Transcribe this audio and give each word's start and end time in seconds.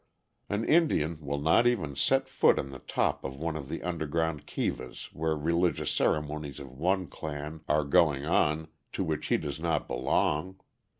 An 0.49 0.65
Indian 0.65 1.19
will 1.23 1.37
not 1.37 1.67
even 1.67 1.95
set 1.95 2.27
foot 2.27 2.57
on 2.57 2.71
the 2.71 2.79
top 2.79 3.23
of 3.23 3.35
one 3.37 3.55
of 3.55 3.69
the 3.69 3.83
underground 3.83 4.47
kivas 4.47 5.13
where 5.13 5.37
religious 5.37 5.91
ceremonies 5.91 6.59
of 6.59 6.71
one 6.71 7.05
clan 7.07 7.61
are 7.69 7.83
going 7.83 8.25
on 8.25 8.67
to 8.93 9.03
which 9.03 9.27
he 9.27 9.37
does 9.37 9.59
not 9.59 9.87
belong. 9.87 10.59